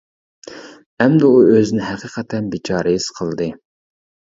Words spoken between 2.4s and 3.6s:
بىچارە ھېس قىلدى.